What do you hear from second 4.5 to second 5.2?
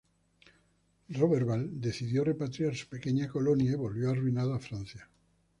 a Francia.